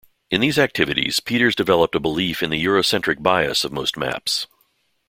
In 0.31 0.41
these 0.41 0.57
activities 0.57 1.19
Peters 1.19 1.53
developed 1.55 1.93
a 1.93 1.99
belief 1.99 2.41
in 2.41 2.49
the 2.49 2.57
Eurocentric 2.65 3.21
bias 3.21 3.63
of 3.63 3.71
most 3.71 3.95
maps. 3.97 4.47